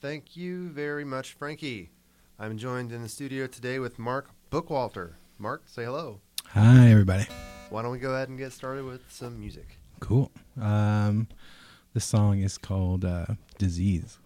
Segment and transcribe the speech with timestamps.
[0.00, 1.90] Thank you very much, Frankie.
[2.38, 5.14] I'm joined in the studio today with Mark Bookwalter.
[5.38, 6.20] Mark, say hello.
[6.50, 7.26] Hi, everybody.
[7.70, 9.76] Why don't we go ahead and get started with some music?
[9.98, 10.30] Cool.
[10.60, 11.26] Um,
[11.94, 13.26] this song is called uh,
[13.58, 14.20] Disease.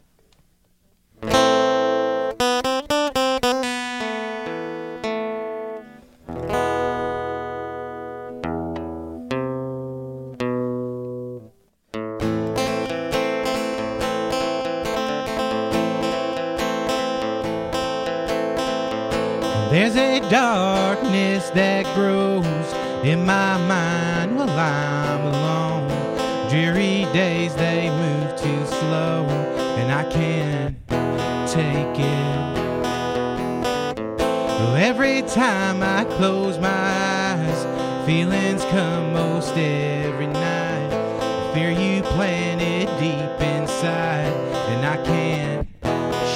[41.82, 44.32] You planted deep inside,
[44.70, 45.66] and I can't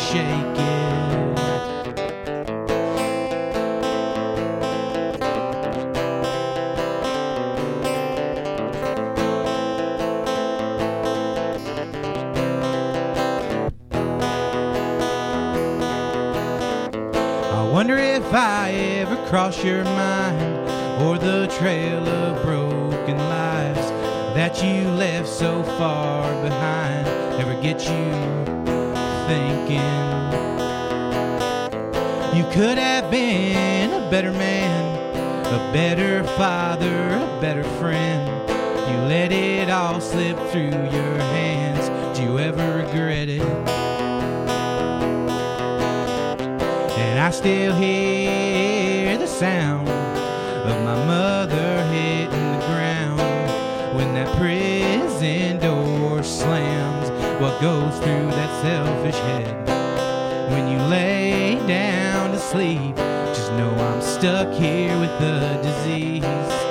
[0.09, 0.67] shake it.
[17.53, 19.85] I wonder if I ever cross your
[27.85, 28.11] you
[29.27, 29.97] thinking
[32.35, 38.29] you could have been a better man, a better father, a better friend.
[38.91, 42.17] You let it all slip through your hands.
[42.17, 43.43] Do you ever regret it?
[46.99, 51.36] And I still hear the sound of my mother
[58.63, 59.69] selfish head
[60.51, 62.97] when you lay down to sleep?
[63.35, 66.66] Just know I'm stuck here with the disease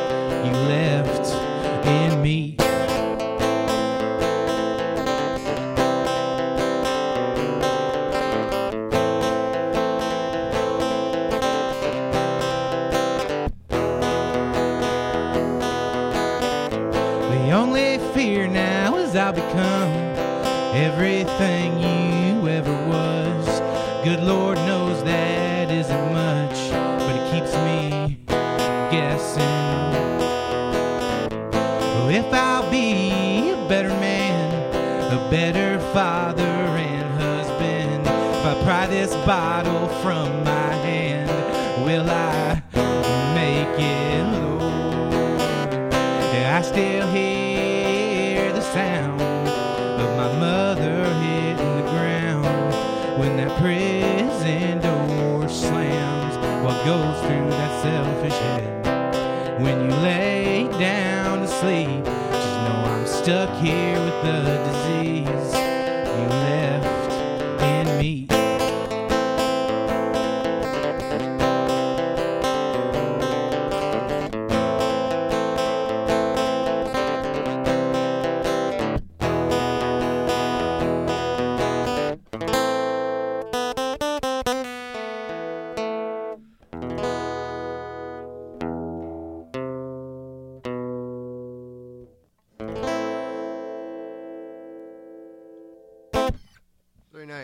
[59.60, 62.04] when you lay down to sleep?
[62.06, 65.05] Just know I'm stuck here with the disease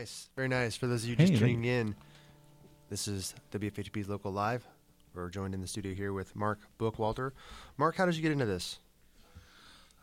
[0.02, 0.30] nice.
[0.36, 0.76] Very nice.
[0.76, 1.96] For those of you just tuning in,
[2.90, 4.66] this is WFHB's Local Live.
[5.14, 7.34] We're joined in the studio here with Mark Bookwalter.
[7.78, 8.80] Mark, how did you get into this?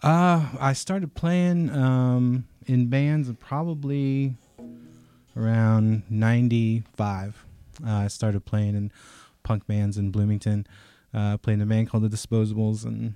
[0.01, 4.37] Uh, I started playing um, in bands probably
[5.37, 7.45] around 95.
[7.85, 8.93] Uh, I started playing in
[9.43, 10.65] punk bands in Bloomington.
[11.13, 13.15] Uh, played in a band called The Disposables and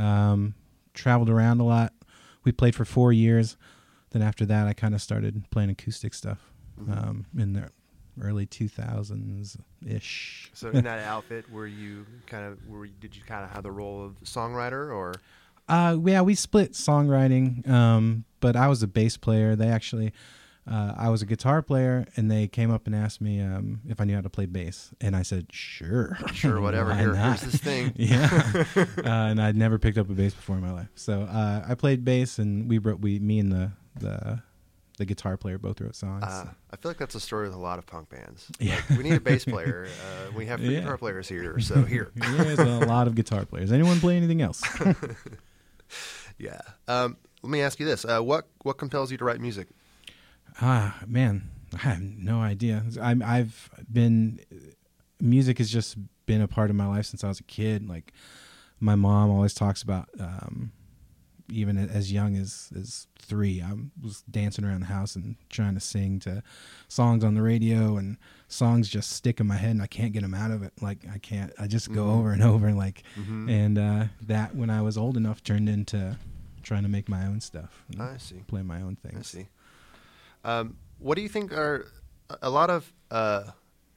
[0.00, 0.54] um,
[0.94, 1.92] traveled around a lot.
[2.44, 3.56] We played for four years.
[4.10, 6.38] Then after that, I kind of started playing acoustic stuff
[6.90, 7.70] um, in the
[8.20, 10.50] early 2000s ish.
[10.54, 13.62] So in that outfit, were you kind of were you, did you kind of have
[13.62, 15.14] the role of songwriter or
[15.68, 19.56] Uh, yeah, we split songwriting, um, but I was a bass player.
[19.56, 20.12] They actually,
[20.70, 24.00] uh, I was a guitar player, and they came up and asked me um, if
[24.00, 26.94] I knew how to play bass, and I said, "Sure, Sure, whatever.
[26.94, 27.92] Here- here's this thing.
[27.96, 31.64] yeah, uh, and I'd never picked up a bass before in my life, so uh,
[31.68, 34.42] I played bass, and we wrote we me and the the
[34.98, 36.24] the guitar player both wrote songs.
[36.24, 38.50] Uh, I feel like that's a story with a lot of punk bands.
[38.58, 38.76] Yeah.
[38.88, 39.86] Like, we need a bass player.
[40.28, 40.80] Uh, we have three Yeah.
[40.80, 42.10] guitar players here, so here.
[42.16, 43.70] there's a lot of guitar players.
[43.72, 44.62] Anyone play anything else?
[46.38, 46.60] yeah.
[46.88, 49.68] Um, let me ask you this: uh, what what compels you to write music?
[50.60, 52.82] Ah, man, I have no idea.
[53.00, 54.40] I'm, I've been
[55.20, 55.96] music has just
[56.26, 57.86] been a part of my life since I was a kid.
[57.88, 58.12] Like
[58.80, 60.72] my mom always talks about, um,
[61.48, 63.72] even as young as as three, I
[64.02, 66.42] was dancing around the house and trying to sing to
[66.88, 68.16] songs on the radio, and
[68.48, 70.72] songs just stick in my head, and I can't get them out of it.
[70.80, 71.52] Like I can't.
[71.58, 72.18] I just go Mhm.
[72.18, 73.50] over and over, and like, Mhm.
[73.50, 76.16] and uh, that when I was old enough turned into
[76.62, 78.42] trying to make my own stuff, I see.
[78.46, 79.48] play my own I see.
[80.44, 81.86] Um, what do you think are
[82.30, 83.44] a- a lot of uh,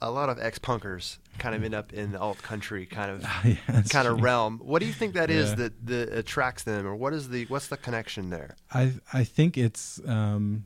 [0.02, 3.22] a lot of ex punkers kind of end up in the alt country kind of
[3.46, 3.56] Yeah,
[3.90, 4.24] kind of true.
[4.24, 4.60] realm?
[4.64, 5.56] What do you think that is Yeah.
[5.56, 8.56] that that attracts them, or what is the what's the connection there?
[8.74, 10.66] I I think it's um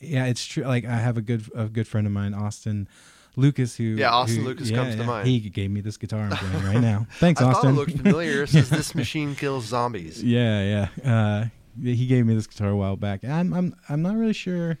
[0.00, 2.86] yeah it's true like I have a good a good friend of mine Austin
[3.34, 5.26] Lucas who Yeah, Austin who- Lucas yeah, comes to mind.
[5.28, 7.06] He gave me this guitar I'm playing right now.
[7.18, 7.62] Thanks I Austin.
[7.62, 8.46] thought it looked familiar.
[8.46, 10.22] Says this machine kills zombies.
[10.22, 11.10] yeah, yeah.
[11.12, 11.46] Uh
[11.82, 13.24] he gave me this guitar a while back.
[13.24, 14.78] I'm I'm I'm not really sure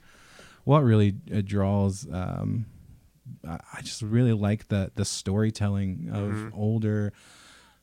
[0.64, 2.64] what really uh, draws um
[3.48, 6.50] I just really like the the storytelling of Mhm.
[6.54, 7.12] older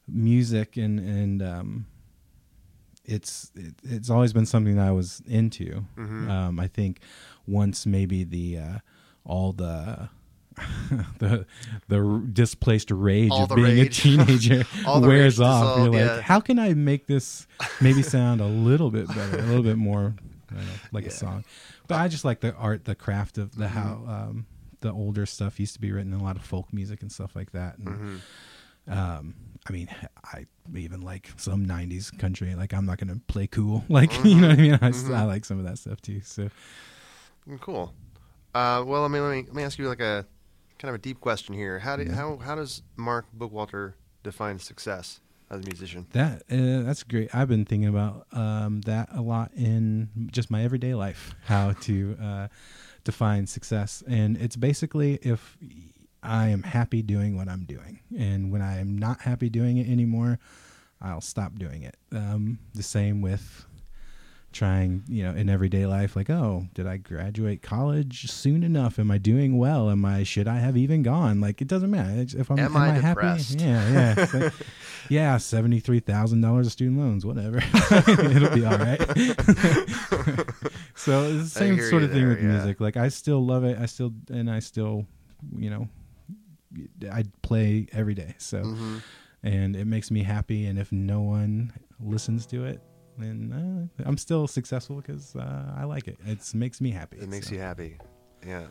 [0.08, 1.86] music and and um
[3.06, 5.86] it's it, it's always been something that I was into.
[5.98, 6.30] Mhm.
[6.30, 7.00] Um, I think
[7.46, 8.78] once maybe the uh,
[9.26, 10.10] all the
[11.20, 11.46] the
[11.90, 14.00] the displaced rage All of being rage.
[14.00, 15.80] a teenager wears off.
[15.80, 16.22] You're like, yeah.
[16.22, 17.48] how can I make this
[17.82, 20.16] maybe sound a little bit better, a little bit more
[20.52, 20.62] know,
[20.94, 21.10] like Yeah.
[21.10, 21.44] a song?
[21.88, 24.10] But I just like the art, the craft of the how Mm-hmm.
[24.10, 24.46] um,
[24.84, 27.36] the older stuff used to be written in a lot of folk music and stuff
[27.36, 27.78] like that.
[27.80, 28.22] And, Mhm.
[28.94, 29.34] um
[29.66, 29.88] i mean
[30.26, 30.46] i
[30.76, 34.60] even like some 90s country like i'm not gonna play cool like you know what
[34.60, 35.16] i mean I, Mhm.
[35.16, 36.50] I like some of that stuff too so
[37.48, 37.94] Mm, Cool.
[38.54, 40.26] Uh, well, I mean, let me let me ask you like a
[40.80, 41.80] kind of a deep question here.
[41.80, 42.16] How do Yeah.
[42.16, 43.94] how how does Mark Bookwalter
[44.24, 45.20] define success
[45.50, 46.08] as a musician?
[46.14, 50.64] that uh, that's great i've been thinking about um that a lot in just my
[50.64, 52.48] everyday life how to uh
[53.04, 54.04] define success.
[54.08, 55.58] And it's basically if
[56.22, 58.00] i am happy doing what i'm doing.
[58.18, 60.40] And when i am not happy doing it anymore
[61.02, 61.98] i'll stop doing it.
[62.12, 63.66] Um the same with
[64.54, 68.98] trying, you know, in everyday life, like, oh, did I graduate college soon enough?
[69.00, 69.90] Am I doing well?
[69.90, 71.42] Am I should I have even gone?
[71.42, 72.12] Like, it doesn't matter.
[72.12, 73.42] It's- If I'm, Am am, I I, happy?
[73.58, 74.54] Yeah, yeah, like,
[75.10, 75.38] yeah.
[75.38, 77.58] Seventy three thousand dollars of student loans, whatever.
[78.08, 79.00] It'll be all right.
[80.96, 82.48] so it's the same sort of thing there, with yeah.
[82.48, 82.80] music.
[82.80, 83.78] Like, I still love it.
[83.80, 85.06] I still and I still,
[85.58, 85.88] you know,
[87.12, 88.36] I play every day.
[88.38, 89.00] So hmm
[89.44, 90.66] and it makes me happy.
[90.66, 92.82] And if no one listens to it,
[93.18, 96.18] then uh, I'm still successful because uh, I like it.
[96.26, 97.18] It makes me happy.
[97.18, 97.56] It makes so.
[97.56, 97.98] you happy.
[98.46, 98.64] Yeah.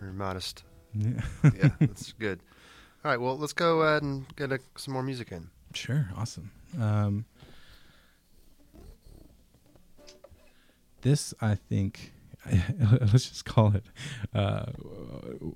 [0.00, 0.64] Very modest.
[0.94, 1.20] Yeah.
[1.44, 2.40] Yeah, that's good.
[3.04, 5.48] All right, well, let's go ahead and get a, some more music in.
[5.72, 6.50] sure, awesome.
[6.80, 7.24] Um,
[11.02, 12.12] this, I think,
[13.00, 13.84] let's just call it
[14.34, 14.66] uh,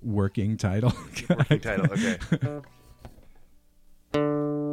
[0.03, 0.93] working title.
[1.29, 2.61] Working title, okay.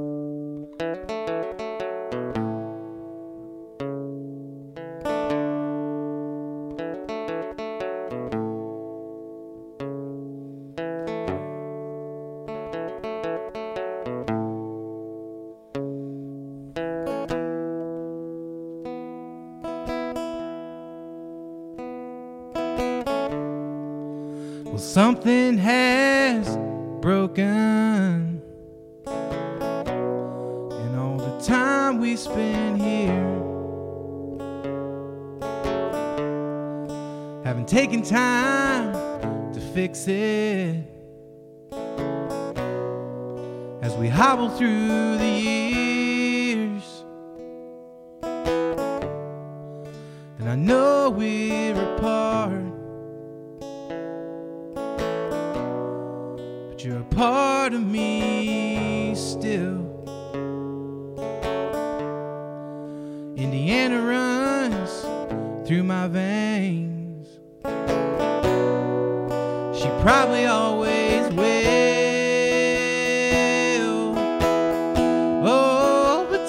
[24.79, 26.55] Well, something has
[27.01, 28.41] broken.
[29.05, 33.35] And all the time we spend here.
[37.43, 38.93] Haven't taken time
[39.51, 40.85] to fix it.
[43.81, 45.78] As we hobble through the years.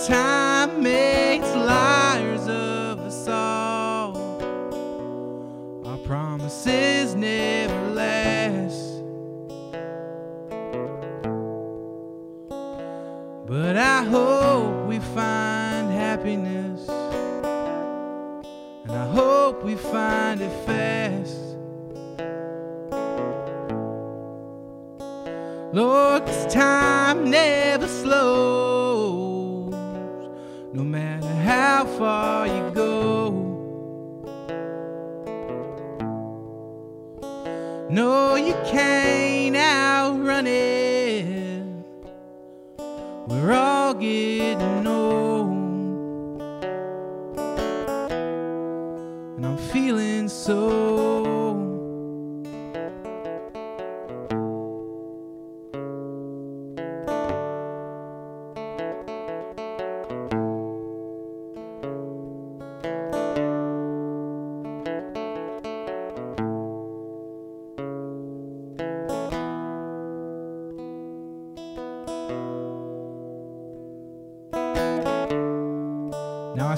[0.08, 0.39] Time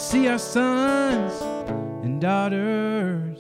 [0.03, 1.33] see our sons
[2.03, 3.32] and daughters.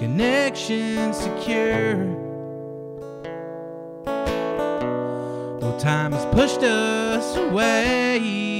[0.00, 1.94] connection secure.
[5.60, 8.59] Though time has pushed us away.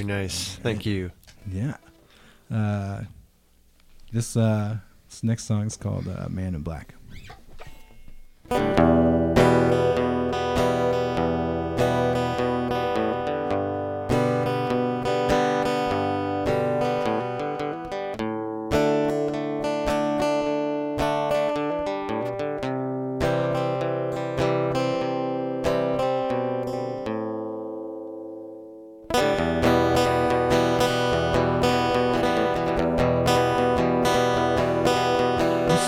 [0.00, 0.56] Very nice.
[0.56, 1.10] Thank you.
[1.50, 1.76] Yeah.
[2.50, 3.02] Uh,
[4.12, 4.78] this uh,
[5.10, 6.94] this next song is called uh, "Man in Black."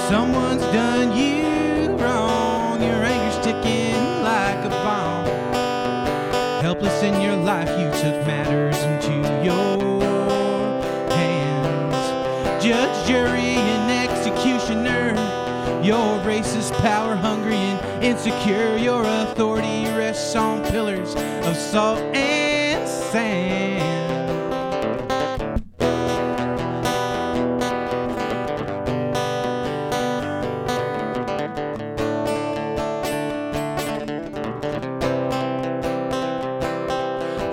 [0.08, 2.80] Someone's done you wrong.
[2.82, 5.26] Your anger's ticking like a bomb.
[6.62, 10.00] Helpless in your life, you took matters into your
[11.10, 12.64] hands.
[12.64, 15.12] Judge, jury, and executioner.
[15.82, 18.76] You're racist, power hungry, and insecure.
[18.76, 21.14] Your authority rests on pillars
[21.46, 22.31] of salt and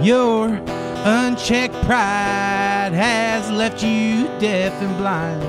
[0.09, 0.47] Your
[1.05, 5.43] unchecked pride has left you deaf and blind.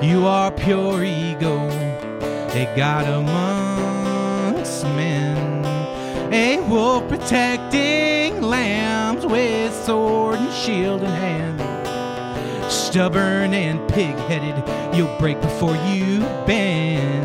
[0.00, 1.58] You are pure ego,
[2.52, 5.64] a god amongst men,
[6.32, 12.70] a wolf protecting lambs with sword and shield in hand.
[12.70, 14.54] Stubborn and pig headed,
[14.96, 17.24] you'll break before you bend.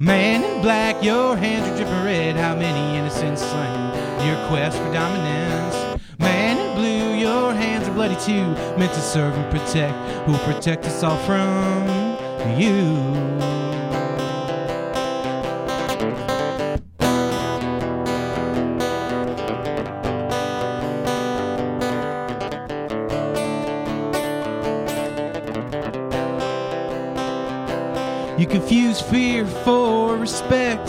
[0.00, 2.36] Man black, your hands are dripping red.
[2.36, 4.26] How many innocents slain?
[4.26, 6.02] Your quest for dominance.
[6.18, 8.46] Man in blue, your hands are bloody too.
[8.78, 9.96] Meant to serve and protect.
[10.26, 13.57] Who'll protect us all from you?
[28.48, 30.88] Confuse fear for respect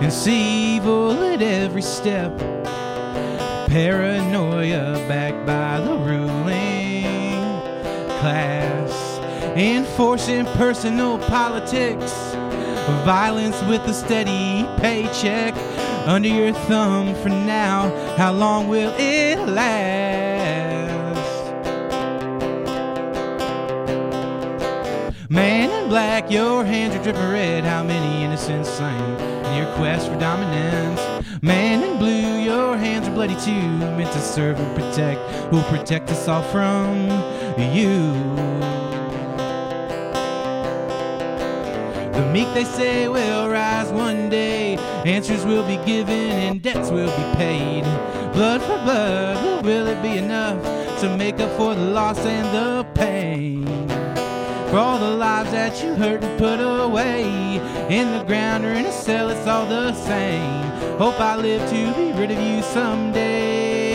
[0.00, 2.36] and see evil at every step.
[3.68, 7.02] Paranoia backed by the ruling
[8.20, 9.18] class,
[9.56, 12.12] enforcing personal politics,
[13.04, 15.54] violence with a steady paycheck
[16.06, 17.90] under your thumb for now.
[18.16, 20.37] How long will it last?
[25.98, 27.64] Black, your hands are dripping red.
[27.64, 29.02] How many innocents slain
[29.46, 31.00] in your quest for dominance?
[31.42, 33.66] Man in blue, your hands are bloody too.
[33.96, 35.20] Meant to serve and protect.
[35.50, 37.10] Who'll protect us all from
[37.74, 38.12] you?
[42.12, 44.76] The meek, they say, will rise one day.
[45.04, 47.82] Answers will be given and debts will be paid.
[48.32, 50.62] Blood for blood, will it be enough
[51.00, 53.77] to make up for the loss and the pain?
[54.70, 57.56] For all the lives that you hurt and put away
[57.88, 60.62] in the ground or in a cell, it's all the same.
[60.98, 63.88] Hope I live to be rid of you someday.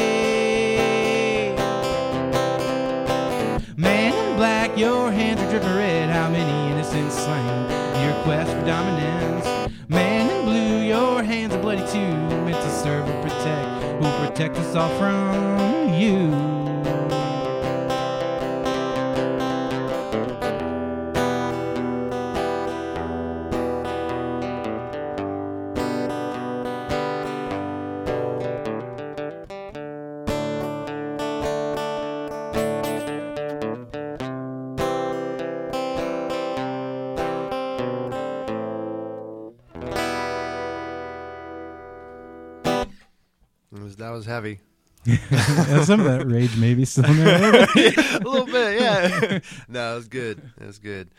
[3.77, 6.09] Man in black, your hands are dripping red.
[6.09, 9.45] How many innocents slain in your quest for dominance?
[9.89, 12.13] Man in blue, your hands are bloody too.
[12.45, 14.01] Meant to serve and protect.
[14.01, 16.52] Who'll protect us all from you?
[45.83, 47.37] some of that rage maybe still in there.
[47.37, 47.97] a little bit.
[47.97, 49.39] a little bit, yeah.
[49.67, 50.41] no, it was good.
[50.59, 51.09] It was good.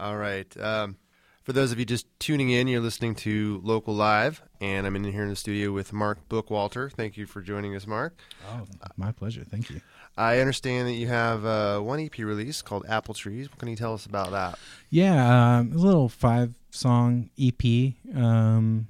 [0.00, 0.54] All right.
[0.58, 0.96] Um,
[1.42, 5.04] for those of you just tuning in, you're listening to Local Live, and I'm in
[5.04, 6.90] here in the studio with Mark Bookwalter.
[6.90, 8.18] Thank you for joining us, Mark.
[8.48, 8.62] Oh,
[8.96, 9.44] my pleasure.
[9.44, 9.82] Thank you.
[10.16, 13.50] I understand that you have uh, one EP release called Apple Trees.
[13.50, 14.58] What can you tell us about that?
[14.88, 17.92] Yeah, um, a little five song EP.
[18.16, 18.86] Um,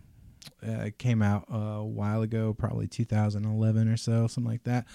[0.67, 4.87] uh, came out a while ago, probably 2011 or so, something like that.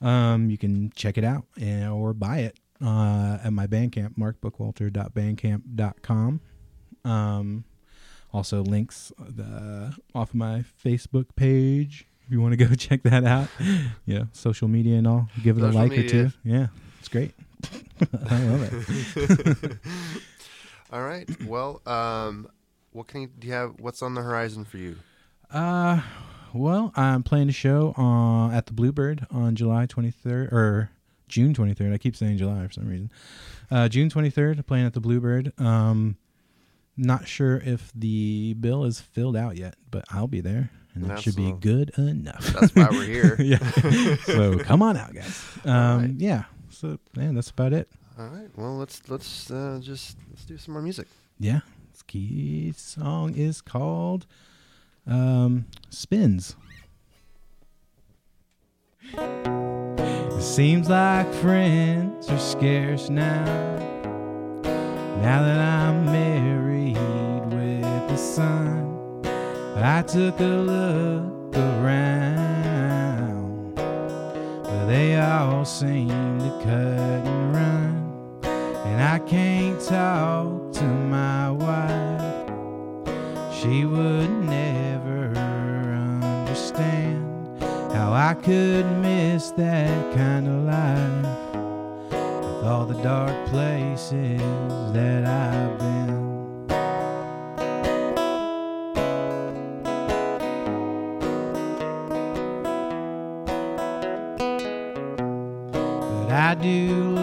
[0.00, 6.40] Um, you can check it out and, or buy it uh, at my Bandcamp, markbookwalter.bandcamp.com.
[7.04, 7.64] Um,
[8.32, 13.24] also, links uh, off of my Facebook page if you want to go check that
[13.24, 13.48] out.
[14.04, 15.28] yeah, social media and all.
[15.42, 16.06] Give it Social a like media.
[16.06, 16.30] or two.
[16.44, 16.66] Yeah,
[16.98, 17.32] it's great.
[18.28, 19.78] I love it.
[20.92, 21.28] All right.
[21.44, 22.48] Well, um,
[22.96, 23.46] what can you do?
[23.46, 24.96] You have what's on the horizon for you?
[25.50, 26.00] Uh,
[26.52, 30.90] well, I'm playing a show uh, at the Bluebird on July 23rd or
[31.28, 31.92] June 23rd.
[31.92, 33.12] I keep saying July for some reason.
[33.70, 35.52] Uh, June 23rd, playing at the Bluebird.
[35.60, 36.16] Um,
[36.96, 41.20] not sure if the bill is filled out yet, but I'll be there, and that
[41.20, 42.46] should be good enough.
[42.46, 43.36] That's why we're here.
[43.38, 44.16] yeah.
[44.24, 45.44] so come on out, guys.
[45.66, 46.10] Um, right.
[46.16, 46.44] Yeah.
[46.70, 47.90] So man, that's about it.
[48.18, 48.48] All right.
[48.56, 51.08] Well, let's let's uh, just let's do some more music.
[51.38, 51.60] Yeah.
[52.06, 54.26] Key song is called
[55.08, 56.54] um, Spins.
[59.12, 63.44] It seems like friends are scarce now.
[65.20, 66.96] Now that I'm married
[67.46, 69.24] with a son,
[69.76, 72.46] I took a look around.
[73.74, 78.40] But they all seem to cut and run.
[78.86, 82.20] And I can't talk to my wife.
[83.54, 87.24] She would never understand
[87.94, 91.24] how I could miss that kind of life
[92.10, 94.42] with all the dark places
[94.92, 96.66] that I've been.
[106.20, 107.15] But I do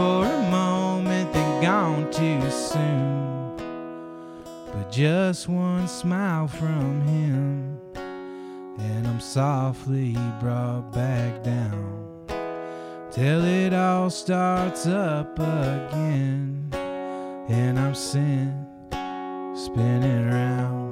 [0.00, 3.54] for a moment, then gone too soon.
[4.72, 7.78] But just one smile from him,
[8.78, 12.24] and I'm softly brought back down.
[13.10, 16.70] Till it all starts up again,
[17.50, 18.54] and I'm sent
[19.54, 20.89] spinning around.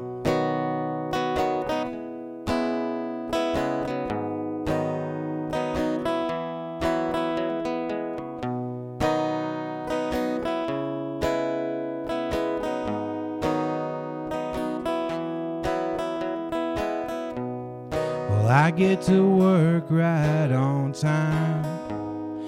[18.79, 21.64] Get to work right on time.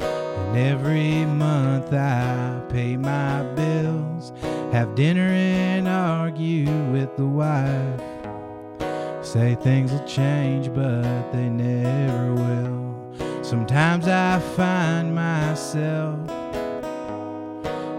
[0.00, 4.32] And every month I pay my bills,
[4.70, 8.00] have dinner and argue with the wife.
[9.26, 13.42] Say things will change, but they never will.
[13.42, 16.16] Sometimes I find myself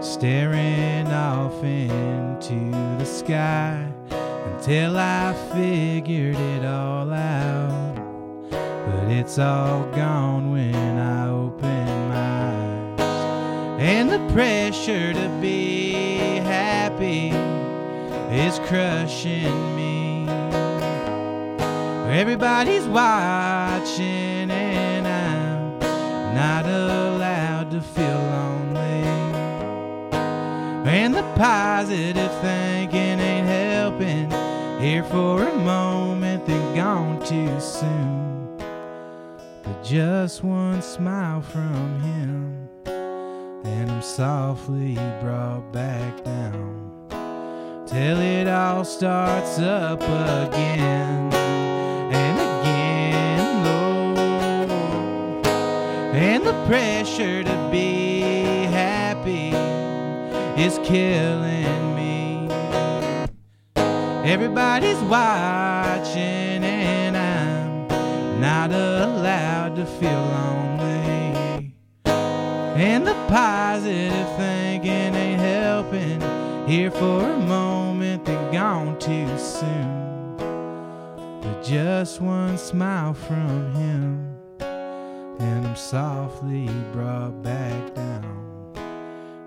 [0.02, 8.11] staring off into the sky until I figured it all out.
[9.14, 13.78] It's all gone when I open my eyes.
[13.78, 17.28] And the pressure to be happy
[18.34, 20.26] is crushing me.
[22.08, 25.78] Everybody's watching, and I'm
[26.34, 29.04] not allowed to feel lonely.
[30.90, 34.30] And the positive thinking ain't helping.
[34.80, 38.21] Here for a moment, then gone too soon.
[39.84, 46.90] Just one smile from him, and I'm softly brought back down.
[47.88, 55.46] Till it all starts up again and again, Lord.
[56.14, 58.20] And the pressure to be
[58.70, 59.50] happy
[60.62, 62.48] is killing me.
[64.24, 66.51] Everybody's watching,
[68.42, 71.72] not allowed to feel lonely.
[72.04, 76.20] And the positive thinking ain't helping.
[76.66, 80.36] Here for a moment, then gone too soon.
[81.40, 88.72] But just one smile from him, and I'm softly brought back down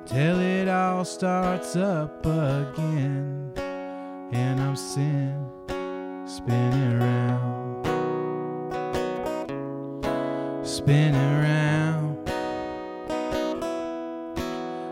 [0.06, 3.52] till it all starts up again,
[4.32, 5.52] and I'm sin
[6.26, 7.55] spinning around,
[10.86, 12.16] spinning around,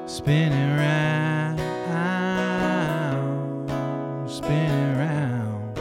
[0.10, 1.60] spinning around,
[4.28, 5.78] spinning around.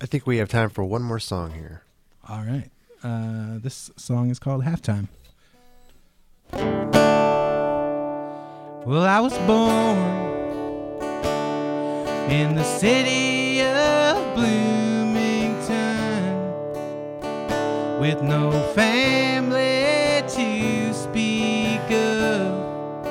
[0.00, 1.82] I think we have time for one more song here.
[2.26, 2.70] All right.
[3.02, 5.08] Uh, this song is called Halftime.
[8.86, 9.96] Well, I was born
[12.30, 15.70] in the city of Bloomington
[17.98, 23.06] with no family to speak of,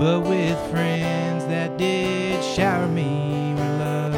[0.00, 4.14] but with friends that did shower me with love.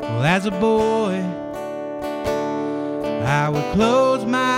[0.00, 1.24] Well, as a boy,
[3.26, 4.57] I would close my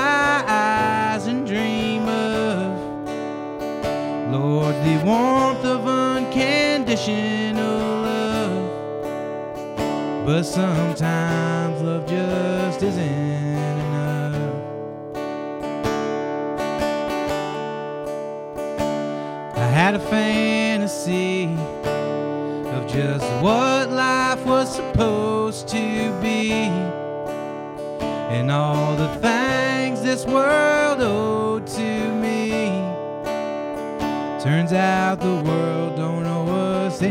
[7.08, 8.66] unconditional love.
[10.26, 14.34] But sometimes love just isn't enough.
[19.56, 21.46] I had a fantasy
[22.70, 26.52] of just what life was supposed to be
[28.30, 32.70] and all the things this world owed to me.
[34.40, 35.89] Turns out the world
[37.00, 37.08] But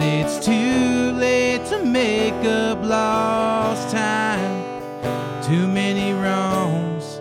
[0.00, 4.64] it's too late to make up lost time.
[5.44, 7.20] Too many wrongs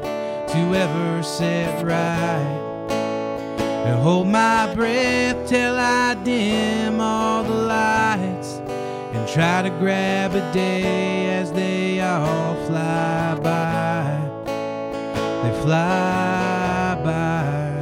[0.51, 2.87] to ever set right.
[3.85, 8.53] And hold my breath till I dim all the lights.
[9.13, 13.26] And try to grab a day as they all fly
[15.67, 17.81] fly by.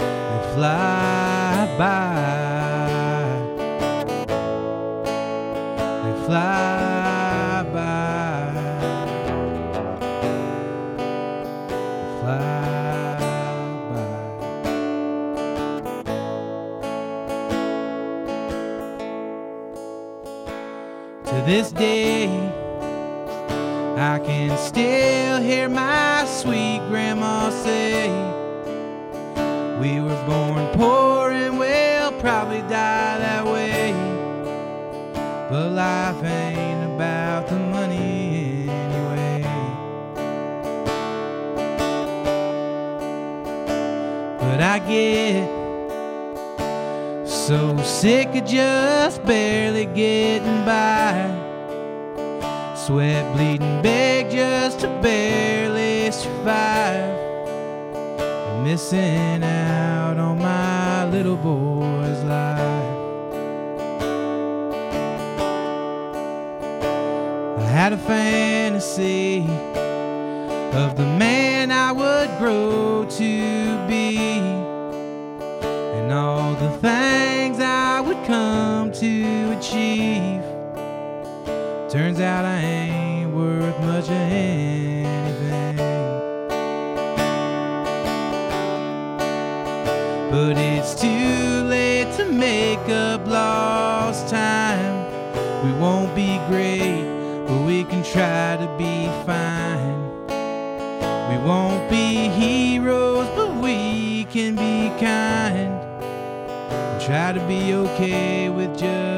[0.00, 1.94] They fly by.
[6.02, 8.50] They fly by.
[10.96, 12.42] They Fly
[13.90, 14.10] by.
[21.26, 22.23] To this day,
[24.74, 28.08] still hear my sweet grandma say,
[29.78, 33.92] We were born poor and we'll probably die that way.
[35.48, 39.42] But life ain't about the money anyway.
[44.40, 45.48] But I get
[47.28, 51.43] so sick of just barely getting by.
[52.86, 57.18] Sweat bleeding big just to barely survive.
[58.20, 62.98] I'm missing out on my little boy's life.
[67.58, 69.46] I had a fantasy
[70.76, 73.63] of the man I would grow to
[82.14, 85.04] Turns out I ain't worth much of anything.
[90.30, 95.10] But it's too late to make up lost time.
[95.64, 97.02] We won't be great,
[97.48, 99.98] but we can try to be fine.
[101.30, 105.82] We won't be heroes, but we can be kind.
[106.62, 109.13] And try to be okay with just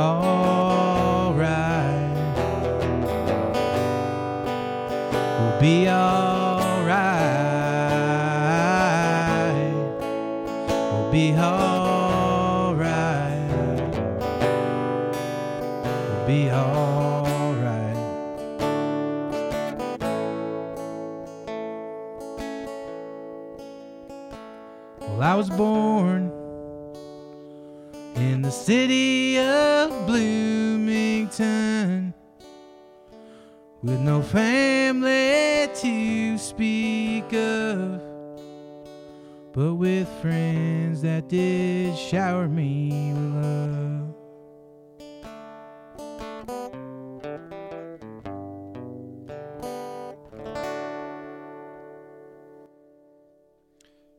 [0.00, 1.44] Alright.
[5.38, 7.20] We'll be alright.
[10.90, 12.80] We'll be alright.
[15.84, 17.96] We'll be alright.
[25.00, 26.32] Well, I was born
[28.16, 29.19] in the city
[31.40, 32.12] Bloomington
[33.82, 38.02] with no family to speak of,
[39.54, 44.14] but with friends that did shower me with love.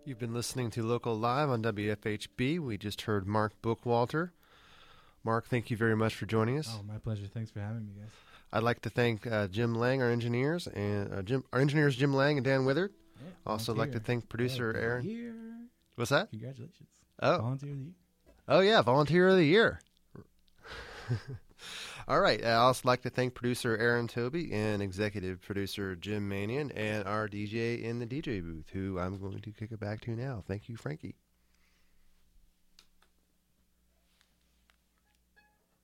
[0.04, 2.60] You've been listening to Local Live on WFHB.
[2.60, 4.32] We just heard Mark Bookwalter.
[5.24, 6.70] Mark, thank you very much for joining us.
[6.72, 7.28] Oh, my pleasure.
[7.32, 8.10] Thanks for having me, guys.
[8.54, 12.14] I'd like to thank uh, Jim Lang, our engineers, and uh, Jim, our engineers Jim
[12.14, 12.92] Lang and Dan Withered.
[13.46, 15.70] Also, like to thank producer Yeah, Erin.
[15.96, 16.30] What's that?
[16.32, 16.88] Congratulations.
[17.22, 17.94] Oh, Volunteer of the year.
[18.48, 19.80] oh yeah, Volunteer of the Year.
[22.08, 22.44] All right.
[22.44, 27.28] I also like to thank producer Erin Tobey and executive producer Jim Manion and our
[27.28, 30.44] DJ in the DJ booth, who I'm going to kick it back to now.
[30.48, 31.16] Thank you, Frankie.